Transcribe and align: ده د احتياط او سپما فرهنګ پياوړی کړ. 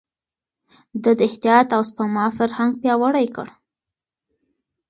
ده 1.03 1.11
د 1.19 1.21
احتياط 1.27 1.67
او 1.77 1.81
سپما 1.89 2.25
فرهنګ 2.37 2.71
پياوړی 2.81 3.27
کړ. 3.35 3.47